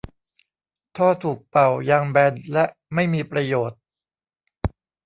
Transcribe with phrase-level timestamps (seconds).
[0.97, 3.79] ท่อถูกเป่า ยางแบน และไม่มีประโยชน์